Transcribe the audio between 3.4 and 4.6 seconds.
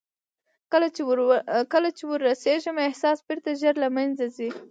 ژر له منځه ځي.